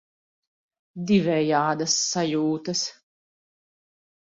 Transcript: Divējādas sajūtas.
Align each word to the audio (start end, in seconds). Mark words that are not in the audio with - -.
Divējādas 1.11 1.99
sajūtas. 2.07 2.85